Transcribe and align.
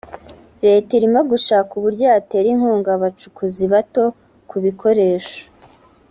leta 0.63 0.89
irimo 0.99 1.19
gushaka 1.31 1.71
uburyo 1.79 2.03
yatera 2.11 2.47
inkunga 2.53 2.89
abacukuzi 2.97 3.63
bato 3.73 4.03
ku 4.49 4.55
bikoresho 4.65 5.41